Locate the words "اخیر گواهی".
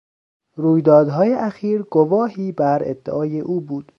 1.33-2.51